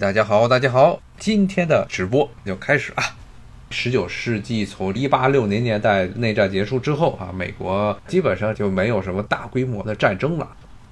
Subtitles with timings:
[0.00, 3.04] 大家好，大家好，今天的直播就开始啊。
[3.68, 10.48] 十九世纪从一八六零年代内战结束之后啊，美国基本上就没有什么大规模的战争了。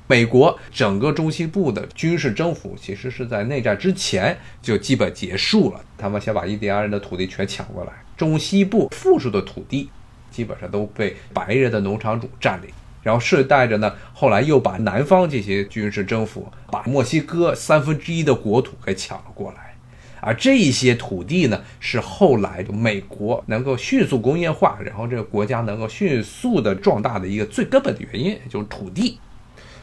[0.09, 5.81] 美国整个中西部的军事征服，其实是在内战之前就基本结束了。
[5.97, 9.89] 他们先把印第安人的土地全抢过来，中西部富庶的土地
[10.31, 12.69] 基本上都被白人的农场主占领。
[13.09, 19.75] 然后顺带着呢，后来又把南方这些军事征服，把墨西哥三分之一的国土给抢了过来，
[20.21, 29.19] 而这些土地呢，是后来美国能够迅速工业化，然后这个国家能够迅速的壮大的一个最根本的原因，就是土地。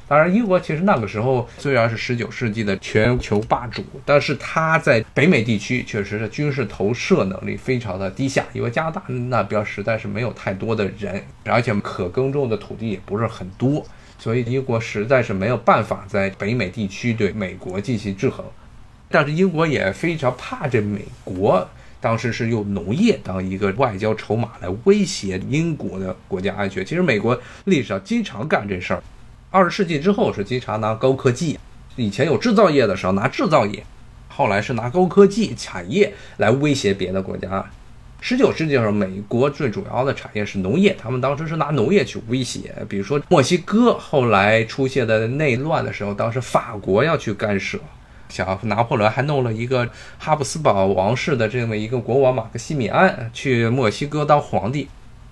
[0.07, 13.83] 当然，英国其实那个时候虽然是十九世纪的全球霸主，但是它在北美地区确实是军事投射能力非常的低下，因为加拿大那边实在是没有太多的人，而且可耕种的土地也不是很多，
[14.19, 18.45] 所以英国实在是没有办法在北美地区对美国进行制衡。
[19.09, 21.67] 但是英国也非常怕这美国，
[21.99, 26.85] 当时是用农业当一个外交筹码来威胁英国的国家安全。
[26.85, 29.01] 其实美国历史上经常干这事儿。
[29.55, 31.57] 二十世纪之后是经常拿高科技，
[31.95, 33.81] 以前有制造业的时候拿制造业，
[34.27, 37.65] 后来是拿高科技产业来威胁别的国家。
[38.19, 42.75] 十九世纪的时候，美国最主要的产业是农业，他们当时是拿农业去威胁。
[42.89, 47.79] 比如说墨西哥后来出现的内乱的时候，当时法国要去干涉，
[48.27, 54.89] 像拿破仑还弄了一个哈布斯堡王室的这么一个国王马克西米安去墨西哥当皇帝，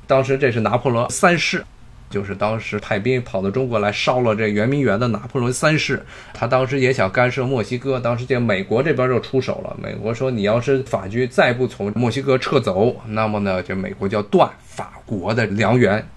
[0.07, 1.65] 当时这是拿破仑三世。
[2.13, 5.99] 就是当时派兵跑到中国来烧了这圆明园的拿破仑三世，
[6.31, 9.75] 他当时也想干涉墨西哥，当时这美国这边就出手了。
[9.81, 16.07] 美国说，你要是法军再不从墨西哥撤走，那么呢，这美国就要断法国的粮源。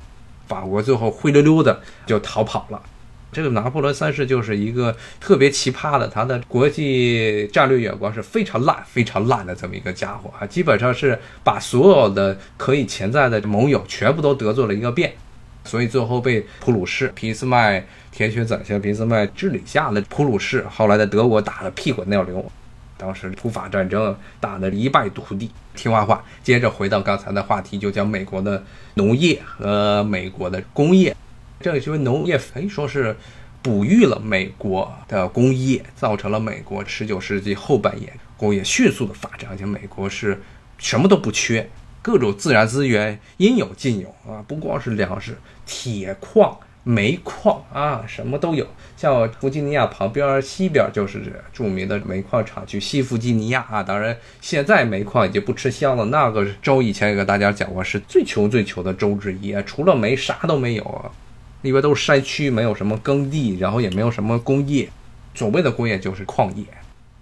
[0.47, 2.83] 法国最后灰溜溜的就逃跑了。
[3.33, 15.13] 这个拿破仑三世就是一个特别奇葩的，他的国际战略眼光是非常烂、非常烂的这么一个家伙啊，基本上是把所有的可以潜在的盟友全部都得罪了一个遍。
[15.67, 22.51] 所以最后被普鲁士俾斯麦铁血宰相俾斯麦治理下的普鲁士，后来在德国打了屁滚尿流，
[22.97, 25.51] 当时普法战争打得一败涂地。
[25.75, 31.15] 听话话，接着回到刚才的话题，就讲美国的农业和美国的工业。
[31.61, 33.15] 这个因为农业可以说是
[33.61, 40.41] 哺育了美国的工业，造成了美国十九世纪后半叶工业迅速的发展，而且美国是
[40.79, 41.69] 什么都不缺。
[42.07, 45.37] 各种自然资源应有尽有啊，不光是粮食、
[45.67, 48.65] 铁矿、煤矿啊，什么都有。
[48.97, 53.83] 像弗吉尼亚旁边西边就是著名的煤矿厂区西弗吉尼亚啊。
[53.83, 56.05] 当然，现在煤矿已经不吃香了。
[56.05, 61.11] 那个州以前也跟大家讲过，是最穷最穷的州之一，除了煤啥都没有啊。
[61.63, 64.89] 里边都是山区，没有什么耕地，然后也没有什么工业。
[65.35, 66.63] 所谓的工业就是矿业，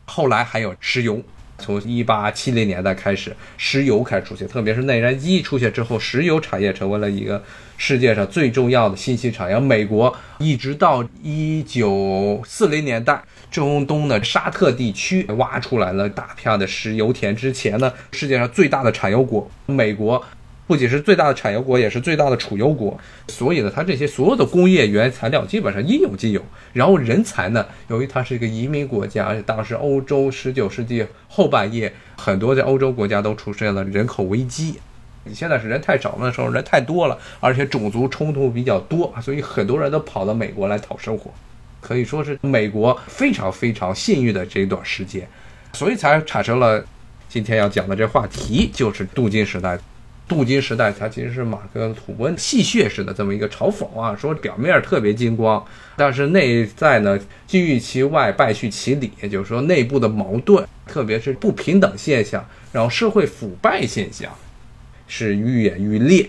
[0.04, 1.22] 后来还有石油。
[1.64, 7.42] 从一八七零年代开始，石油开始出现，特别是内燃机出现之后，石油产业成为了一个
[7.78, 9.58] 世界上最重要的新兴产业。
[9.58, 20.22] 美国一直到一九四零年代，中东的沙特地区挖出来了大片的石油田之前呢，世界上最大的产油国美国。
[20.66, 22.98] 不仅是最大的产油国，也是最大的储油国，
[23.28, 26.42] 所以呢，它这些所有的工业原材料基本上应有尽有。
[26.72, 34.78] 然后人才呢，由于它是一个移民国家，而且当时欧洲十九世纪后半叶，很多在欧洲国家都出现了人口危机。
[35.24, 41.30] 你现在是人太少，那时候人太多了，而且种族冲突比较多，所以很多人都跑到美国来讨生活，
[41.80, 45.28] 可以说是美国非常非常幸运的这一段时间，
[45.74, 46.84] 所以才产生了
[47.28, 49.78] 今天要讲的这话题，就是镀金时代。
[50.26, 55.62] 镀金时代，它其实是马克吐温戏谑式的这么一个嘲讽啊，说表面特别金光，
[55.96, 62.42] 但是内在呢，金玉其外，败絮其里，也就是说内部的矛盾，特别是不平等现象，
[62.72, 64.30] 然后社会腐败现象
[65.06, 66.28] 是愈演愈烈。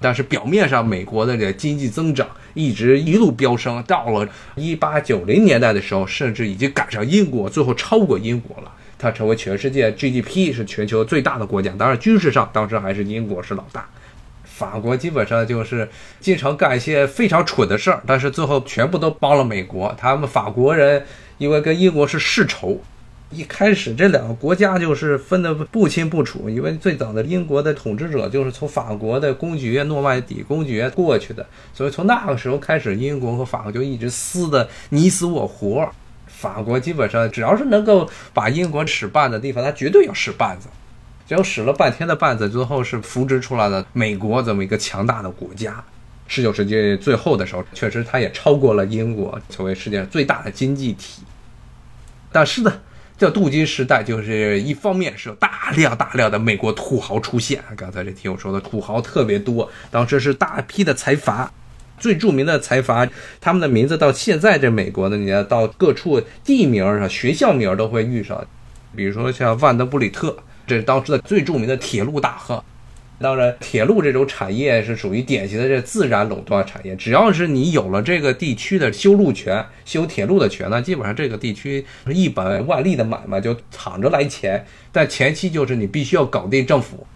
[0.00, 8.72] 但是表面上，美国的这个经济增长一直一路飙升，到了一八九零年代的时候，甚至已经赶上英国，最后超过英国了。
[9.04, 13.86] 它成为全世界 GDP 是全球最大的国家，当然军事上当时还是英国是老大，
[14.44, 15.86] 法国基本上就是
[16.20, 19.94] 经常干一些非常蠢的事儿，但是最后全部都帮了美国。
[19.98, 21.04] 他们法国人
[21.36, 22.80] 因为跟英国是世仇，
[23.28, 35.86] 一开始这两个国家就是分得不清不楚，因为最早的英国的统治者就是从法国的公爵诺曼底公爵过去的，所以从那个时候开始，英国和法国就一直撕得你死我活。
[36.44, 40.68] 法国基本上只要是能够把英国使绊的地方，他绝对要使绊子。
[41.26, 45.82] 只要使了半天的绊子，最后是扶植出来了美国这么一个强大的国家。
[46.26, 51.22] 十九世纪最后的时候，确实它也超过了英国，成为世界上最大的经济体。
[52.30, 52.80] 但是呢，
[53.16, 61.50] 叫镀金时代，就是一方面是有大量大量的美国土豪出现，刚才这听友说的土豪特别多，当时是大批的财阀，
[62.04, 63.08] 最著名的财阀，
[63.40, 68.46] 他们的名字到现在这美国的，你要到各处地名上、学校名都会遇上，
[68.94, 70.36] 比如说像万德布里特，
[70.66, 72.62] 这是当时的最著名的铁路大亨。
[73.18, 76.94] 当然，铁路这种产业是属于典型的这自然垄断产业。
[76.94, 84.62] 只要是你有了这个地区的修路权、修铁路的权，那基本上这个地区一本万利的买卖就躺着来钱。
[84.92, 87.06] 但前期就是你必须要搞定政府，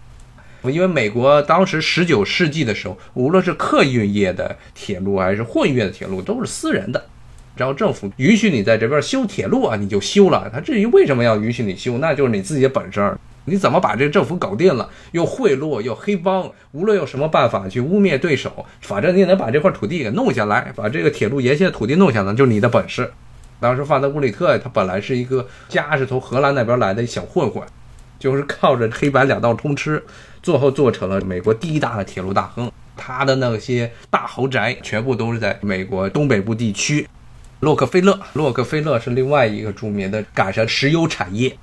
[0.63, 7.03] 因为美国当时十九世纪的时候，无论是客运业的铁路还是货运业的铁路都是私人的，
[7.55, 10.49] 然后政府允许你在这边修铁路啊，你就修了。
[10.51, 13.15] 他至于为什么要允许你修，那就是你自己的本事。
[13.45, 14.87] 你怎么把这个政府搞定了？
[15.11, 23.11] 又贿赂，又黑帮，无论用什么办法去污蔑对手，反正你也能把这块土地给弄下来，把这个铁路沿线的土地弄下来，就是你的本事。
[23.59, 27.63] 当时范德布里特他本来是一个家是从荷兰那边来的小混混，
[28.19, 30.03] 就是靠着黑白两道通吃，
[30.41, 32.71] 最后做成了美国第一大的铁路大亨。
[32.95, 37.07] 他的那些大豪宅全部都是在美国东北部地区。
[37.61, 41.57] 洛克菲勒，洛克菲勒是另外一个著名的赶上石油产业。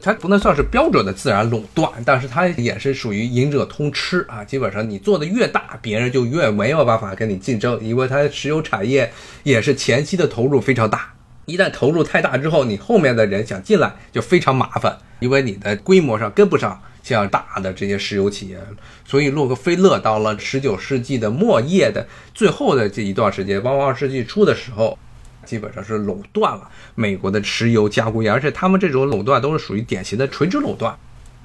[0.00, 4.42] 它不能算是标准的自然垄断，但是它也是属于赢者通吃啊。
[4.42, 9.12] 基本上你做的越大，别人就越没有办法跟你竞争，因为它石油产业
[9.44, 11.12] 也是前期的投入非常大。
[11.46, 18.58] 一旦投入太大之后，你后面的人想进来就非常麻烦，因为你的规模上跟不上像大的这些石油企业。
[19.04, 24.98] 所以洛克菲勒到了十九世纪的末叶的最后的这一段时间，包括二十世纪初的时候。
[25.44, 30.96] 基本上是垄断了美国的石油加工业，而且他们这种垄断都是属于典型的垂直垄断，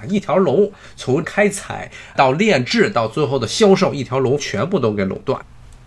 [0.08, 5.44] 一条龙从开采到炼制到最后的销售，一条龙全部都给垄断，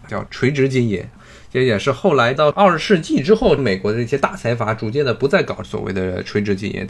[0.10, 1.02] 叫垂直经营。
[1.52, 6.88] 这也是后来到二十世纪之后，美国的这些大财阀逐渐的不再搞所谓的垂直经营。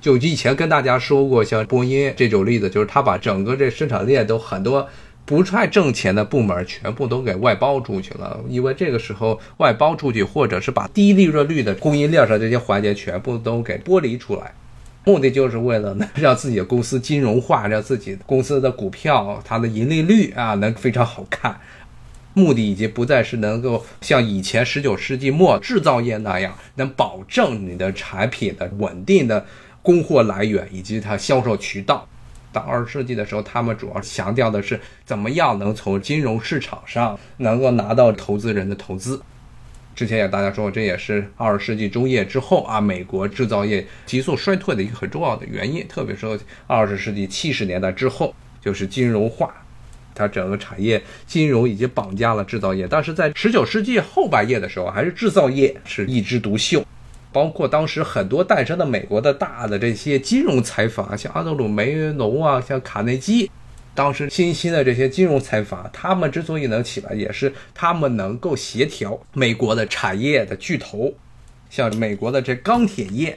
[0.00, 4.88] 就以前跟大家说过，像波音这种例子，就是他把整个这生产链都很多。
[5.26, 14.52] 不太挣钱的部门全部都给外包出去了，因为这个时候外包出去，或者是把低利润率的供应链上这些环节全部都给剥离出来，
[15.04, 21.58] 目的就是为了能让自己的公司金融化，让自己公司的股票它的盈利率啊能非常好看。
[22.34, 29.46] 目的已经不再是能够像以前十九世纪末制造业那样，能保证你的产品的稳定的
[29.80, 32.06] 供货来源以及它销售渠道。
[32.52, 39.20] 到二十世纪的时候，他们主要强调的是怎么样能从金融市场上能够拿到投资人的投资。
[39.96, 45.86] 之前也大家说过，这也是二十世纪中叶之后啊，美国制造业急速衰退的一个很重要的原因。
[45.88, 49.54] 特别是二十世纪七十年代之后，就是金融化，
[50.14, 52.86] 它整个产业金融已经绑架了制造业。
[52.88, 56.84] 但是在十九世纪后半叶的时候，还是制造业是一枝独秀。
[57.32, 63.50] 包括当时很多诞生的美国的大的这些金融财阀，像阿德鲁梅农啊，像卡内基，
[63.92, 71.12] 当时新兴的这些金融财阀，他们之所以能起来，也是他们能够协调美国的产业的巨头，
[71.68, 73.36] 像美国的这钢铁业，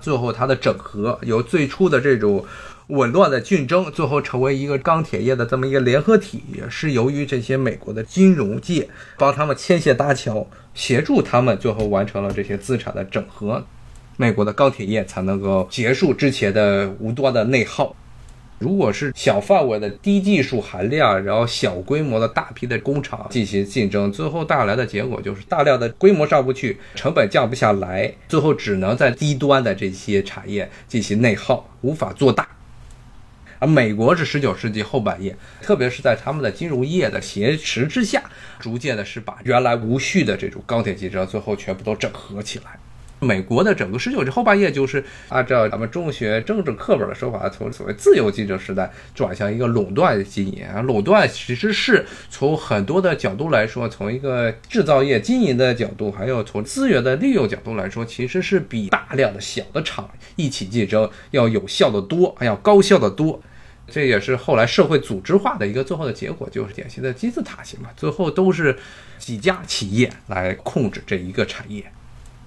[0.00, 2.42] 最后它的整合，由最初的这种。
[2.88, 8.86] 紊乱的竞争，最后成为一个钢铁业的这么一个联合体，是由于这些美国的金融界
[9.16, 13.64] 帮他们牵线搭桥，协助他们最后完成了这些资产的整合，
[14.18, 17.96] 美国的钢铁业才能够结束之前的无端的内耗。
[18.58, 32.46] 如果是小范围的低技术含量，然后小规模的大批的工厂进行竞争，最后带来的结果就是大量的规模上不去，成本降不下来，最后只能在低端的这些产业进行内耗，无法做大。
[33.66, 38.22] 美国是十九世纪后半叶，特别是在他们的金融业的挟持之下，
[38.58, 42.78] 逐渐的是把原来无序的这种钢铁竞争，最后全部都整合起来。
[43.20, 50.62] 美国的整个十九世纪后半叶，就是按照咱们中学政治课本的说法，从所谓自由竞争时代转向一个垄断经营。
[50.66, 63.40] 啊，垄断其实是从很多的角度来说，从一个制造业经营的角度，还有从资源的利用角度来说，其实是比大量的小的厂一起竞争要有效的多，还要高效的多。
[63.88, 68.76] 这也是后来社会组织化的一个最后的结果，就是典型的金字塔型嘛，最后都是
[69.18, 71.84] 几家企业来控制这一个产业。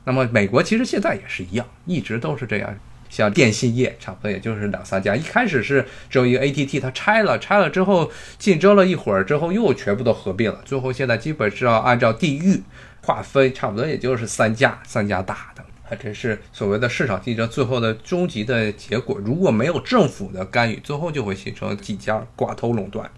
[0.06, 2.76] 那么美国其实现在也是一样，一直都是这样。
[3.10, 12.62] 像电信业，差不多也就是两三家，一开始是只有一个 ATT，它拆了，拆了之后竞争了一会儿之后又全部都合并了，最后现在基本上按照地域
[13.04, 15.64] 划分，差不多也就是三家，三家大的。
[15.90, 19.18] 啊，这是所谓的市场竞争最后的终极的结果。
[19.24, 23.10] 如果没有政府的干预，最后就会形成几家寡头垄断。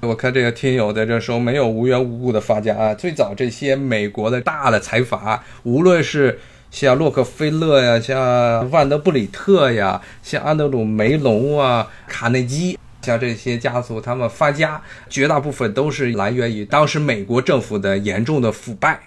[0.00, 2.94] 我看这个听友在这说，没有无缘无故的发家啊。
[2.94, 6.38] 最早这些美国的大的财阀，无论是
[6.70, 19.00] 像洛克菲勒呀，像万德布里特呀，像安德鲁梅隆啊，卡内基，像这些家族，他们发家绝大部分都是来源于当时美国政府的严重的腐败。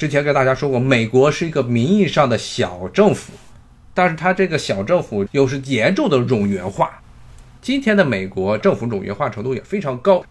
[0.00, 3.34] 之前跟大家说过，美国是一个名义上的小政府，
[3.92, 7.02] 但是它这个小政府又是严重的冗员化。
[7.60, 10.24] 今天的美国政府冗员化程度也非常高，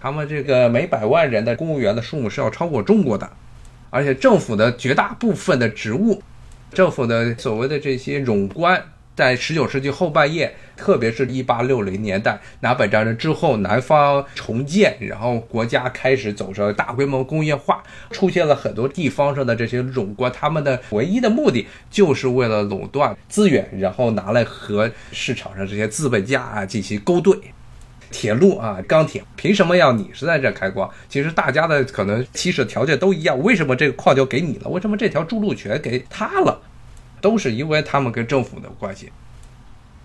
[0.00, 3.28] 他们这个每百万人的公务员的数目是要超过中国的。
[3.90, 6.22] 而且政府的绝大部分的职务，
[6.72, 8.80] 政府的所谓的这些冗官，
[9.16, 27.32] 在十九世纪后半叶，特别是一八六零年代南北战争之后，南方重建，然后国家开始走上大规模工业化，出现了很多地方上的这些冗官，他们的唯一的目的就是为了垄断资源，然后拿来和市场上这些资本家啊进行勾兑。
[28.08, 30.88] 铁路啊，钢铁，凭什么要你是在这开矿？
[31.08, 34.68] 其实大家的可能起始条件都一样，为什么这个矿就给你了？
[34.68, 36.60] 为什么这条筑路权给他了？
[37.26, 39.10] 都是因为他们跟政府的关系。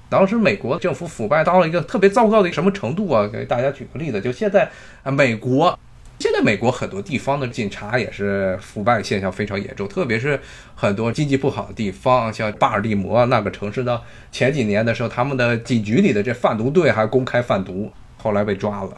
[0.09, 3.29] 当时美国政府腐败到了一个特别糟糕的什么程度啊？
[3.31, 4.67] 给大家举个例子，就现在
[5.03, 5.77] 啊，美国
[6.17, 10.39] 现在美国很多地方的警察也是腐败现象非常严重，特别是
[10.73, 14.01] 很多经济不好的地方，像巴尔的摩那个城市呢，
[14.31, 17.91] 前几年的时候，他们的警局里的这贩毒队还公开贩毒。
[18.17, 18.89] 后来被抓了。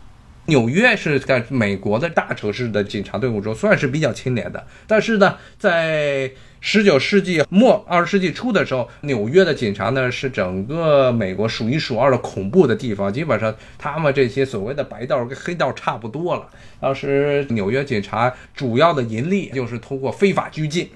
[0.45, 13.11] 纽约是在美国的大城市的警察队伍中算是比较清廉的，但是呢，在十九世纪末二十世纪初的时候，纽约的警察呢是整个美国数一数二的恐怖的地方。
[13.11, 16.49] 基本上，他们这些所谓的白道跟黑道差不多了。
[16.79, 20.89] 当时纽约警察主要的盈利就是通过非法拘禁。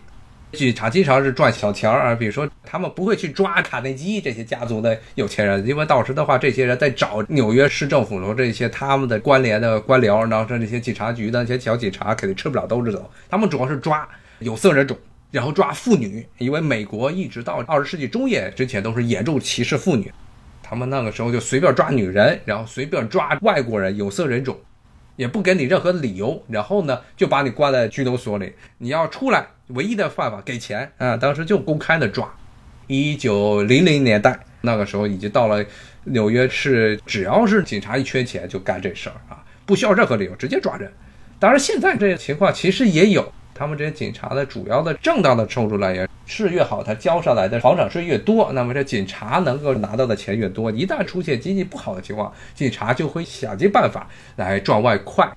[0.54, 13.10] 警察经常是赚小钱儿啊，比如说他们不会去抓卡内基这些家族的有钱人，因为到时的话，这些人在找纽约市政府中这些他们的关联的官僚，然后这些警察局的那些小警察肯定吃不了兜着走。
[13.30, 14.08] 他们主要是抓
[14.40, 14.98] 有色人种，
[15.32, 20.12] 然后抓妇女，因为美国一直到二十世纪中叶之前都是严重歧视妇女，
[20.64, 24.58] 他们那个时候就随便抓女人，然后随便抓外国人有色人种。
[25.18, 28.54] 也不给你任何理由，然后呢，就把你关在拘留所里。
[28.78, 31.18] 你要出来，唯一的办法给钱啊！
[31.18, 32.28] 当时就公开的抓。
[32.88, 35.64] 一九零零年代那个时候，已经到了
[36.06, 40.90] 纽约市，只要是警察一缺钱，就干这事儿啊，不需要任何理由，直接抓人。
[41.38, 43.32] 当然，现在这些情况其实也有。
[43.54, 50.72] 他们这些警察的主要的正当的收入来源是越好，他交上来的房产税越多，那么这警察能够拿到的钱越多。
[50.72, 55.28] 一旦出现经济不好的情况，警察就会想尽办法来赚外快。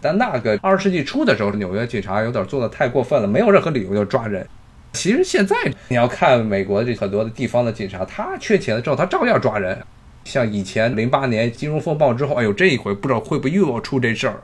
[0.00, 4.46] 但那个二十世纪初的时候，纽约警察有点做的太过分了，没有任何理由就抓人。
[4.92, 5.56] 其实现在
[5.88, 9.78] 你要看美国这很多的地方的警察，他缺钱了之后他照样抓人。
[10.24, 14.42] 像以前零八年金融风暴之后，哎呦这一回不知道会不会又要出这事儿。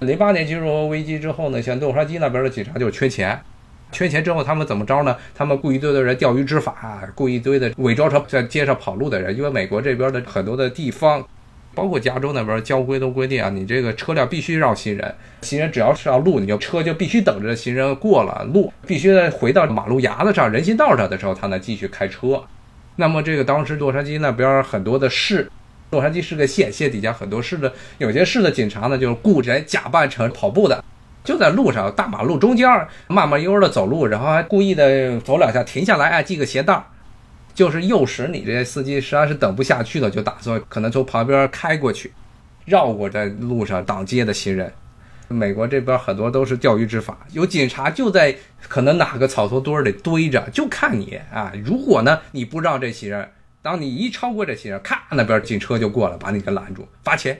[0.00, 3.38] 零八年金融危机之后呢，像洛杉矶那边的警察就是缺钱，
[3.92, 5.16] 缺钱之后他们怎么着呢？
[5.34, 9.36] 他们雇一堆的人钓鱼执法，雇一堆的伪装成在街上跑路的人。
[9.36, 11.26] 因为美国这边的很多的地方，
[11.76, 22.42] 包括加州那边交规都规定啊，你这个车辆必须绕行人，行人只要是要路，你就车就必须等着行人过了路，必须得回到马路牙子上、人行道上的时候，他才继续开车。
[22.96, 25.48] 那么这个当时洛杉矶那边很多的市。
[25.90, 30.82] 洛杉矶是个县，县底下很多市的，有些市的警察呢，就是雇人假扮成跑步的，
[31.22, 32.68] 就在路上大马路中间
[33.06, 36.82] 慢慢悠悠的走路，然后还故意的走两下停下来，哎，系个鞋带，
[37.56, 42.12] 就是诱使你这些司机实在是等不下去了，就打算可能从旁边开过去，
[42.66, 44.70] 绕过在路上挡街的行人。
[45.28, 48.36] 美国这边很多都是钓鱼执法，有警察就在
[48.68, 53.26] 可能哪个草丛堆里堆着，就看你啊，如果呢你不让这行人。
[53.62, 57.36] 当你一超过这些人，咔，那边警车就过来把你给拦住，罚钱，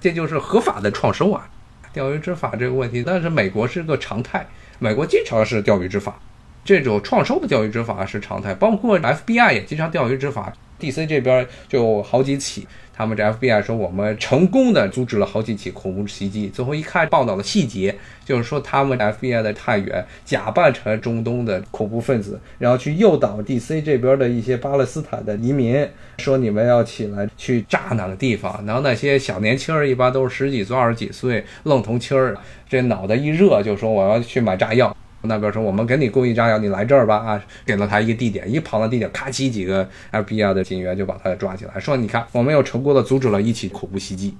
[0.00, 1.46] 这就是合法的创收啊。
[1.92, 4.46] 钓鱼执法这个问题，但是美国是个常态，
[4.78, 6.18] 美国经常是钓鱼执法，
[6.66, 12.66] 这种创收的钓鱼执法是常态，包括 FBI 也经常钓鱼执法，DC 这边就好几起。
[12.92, 16.48] 他们这 FBI 说，我们成功的阻止了好几起恐怖袭击。
[16.48, 17.94] 最后一看报道的细节，
[18.24, 25.86] 就是说他们 FBI 的探员假扮成中东的恐怖分子，然后去诱导 DC 这边的一些巴勒斯坦的移民，
[26.18, 28.64] 说你们要起来去炸哪个地方。
[28.66, 32.34] 然后那些小年轻儿一般都是十几岁、二十几岁愣头青儿，
[32.68, 34.96] 这脑袋一热就说我要去买炸药。
[35.26, 37.42] 那边说我们给你供应炸药，你来这儿吧啊！
[37.64, 44.36] 给了他一个地点，一跑到地点，咔叽几个 FBI 的警员就把他抓起来，说你看，我们又成功的阻止了一起恐怖袭击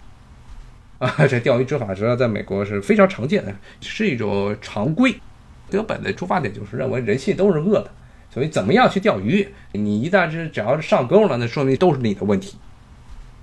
[0.99, 1.15] 啊！
[1.29, 5.15] 这钓鱼执法实际上在美国是非常常见的，是一种常规。
[5.69, 7.91] 德本的出发点就是认为人性都是恶的，
[8.33, 12.57] 所以怎么样去钓鱼，你一旦是只要是上钩了，那说明都是你的问题。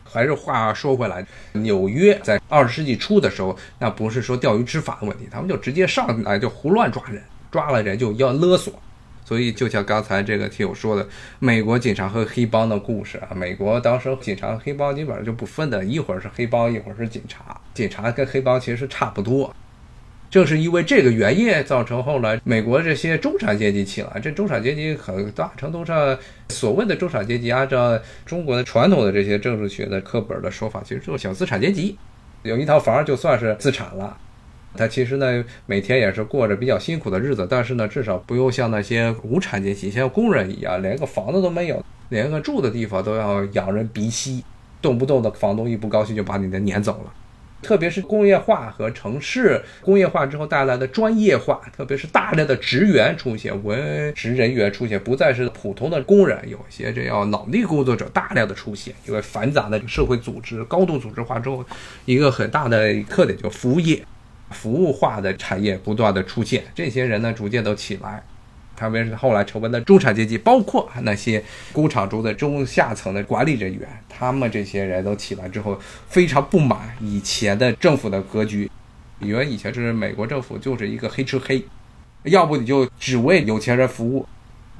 [0.06, 7.22] 还是话说回来，纽约在二十世纪初的时候，那不是说钓鱼执法的问题，他们就直接上来就胡乱抓人，
[7.54, 8.74] 抓了人就要勒索，
[9.24, 11.08] 所以就像刚才这个听友说的，
[11.38, 19.56] 美国警察和黑帮的故事啊，美国当时警察和黑帮基本上就不分的，一会儿是黑帮，一会儿是警察，警察跟黑帮其实差不多。
[20.32, 24.20] 正是因为这个原因，造成后来美国这些中产阶级起来。
[24.20, 26.18] 这中产阶级很大程度上，
[26.50, 31.96] 所谓的中产阶级，按照中国的传统的这些政治学的课本的说法，其实就是小资产阶级，
[32.42, 34.18] 有一套房就算是资产了。
[34.76, 44.44] 他其实呢，每天也是过着比较辛苦的日子，但是呢，至少不用像那些无产阶级、像工人一样，连个房子都没有，连个住的地方都要仰人鼻息，
[44.82, 47.14] 动不动的房东一不高兴就把你的撵走了。
[47.62, 61.64] 特别是工业化和城市工业化之后带来的专业化，特别是大量的职员出现，文职人员出现，不再是普通的工人，有些这要脑力工作者大量的出现，因为繁杂的社会组织高度组织化之后，
[62.04, 64.04] 一个很大的特点就服务业。
[64.54, 68.24] 服务化的产业不断的出现，这些人呢逐渐都起来，
[68.76, 78.70] 特别是后来成为了中产阶级，包括那些工厂中的中下层的管理人员，他们这些人都起来之后，非常不满以前的政府的格局，
[79.20, 81.64] 以为以前是美国政府就是一个黑吃黑，
[82.24, 84.26] 要不你就只为有钱人服务。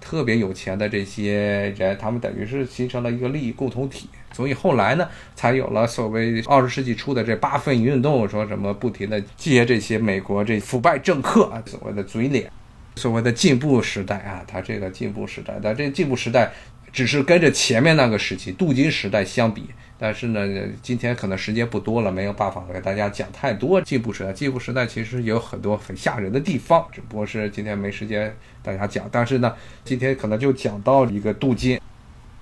[0.04, 12.52] 特别有钱的这些人，他们等于是形成了一个利益共同体，所以后来呢，才有了所谓二十世纪初的这八份运动，说什么不停的接这些美国这腐败政客啊，所谓的嘴脸，
[12.98, 16.52] 所谓的进步时代啊，他这个进步时代，但这进步时代
[16.94, 19.66] 只是跟着前面那个时期镀金时代相比。
[20.00, 20.46] 但是呢，
[20.82, 24.34] 今天可能时间不多了，没有办法给大家讲太多进步时代。
[24.34, 29.08] 进步时代其实有很多很吓人的地方，只不过是今天没时间大家讲。
[29.10, 31.80] 但是呢，今天可能就讲到一个镀金，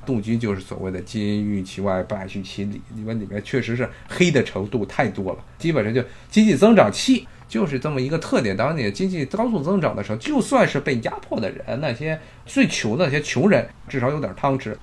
[0.07, 5.45] 镀金就是所谓的金玉其外，败絮其里，因为里面确实是黑的程度太多了。
[5.59, 8.55] 基本上就经济增长期就是这么一个特点。
[8.55, 14.77] 当你经济高速增长的时候，就算是被压迫的人，那些最穷的那些穷人，至少有点汤吃。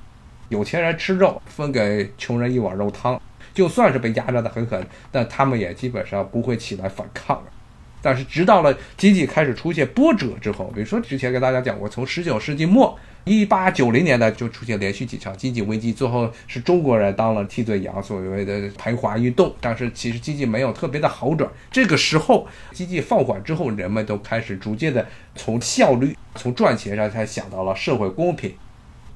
[0.51, 3.19] 有钱人吃肉，分给穷人一碗肉汤，
[3.54, 7.43] 就算是被压榨的很狠，但他们也基本上不会起来反抗。
[8.02, 12.95] 但是，直到了经济开始出现波折之后，比如说之前跟大家讲过，从十九世纪末
[13.28, 19.54] 一八九零年代就出现连续几场经济危机，最后是中国人当了替罪羊，所谓的排华运动。
[19.60, 21.50] 但是其实经济没有特别的好转。
[21.71, 28.52] 这个时候经济放缓之后，人们都开始逐渐的从效率、从赚钱上才想到了社会公平。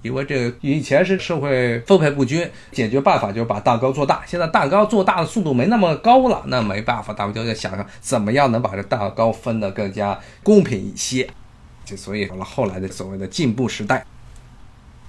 [0.03, 4.25] 因为这个以前是社会分配不均，解决办法就是把蛋糕做大。
[4.27, 11.29] 现在蛋糕做大的速度没那么高了，那没办法，咱们就在想想怎么样能把这蛋糕分得更加公平一些。
[11.85, 14.05] 就所以有了后来的所谓的进步时代。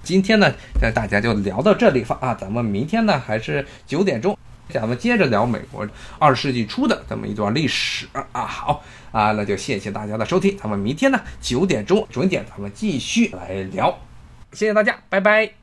[0.03, 4.37] 今天呢，那大家就聊到这里吧啊，咱们明天呢还是九点钟，
[4.69, 5.87] 咱们接着聊美国
[6.19, 8.45] 二十世纪初的这么一段历史啊。
[8.45, 8.83] 好
[9.13, 13.97] 啊，那就谢谢大家的收听，咱们明天呢九点钟准点，咱们继续来聊。
[14.51, 15.62] 谢谢大家，拜拜。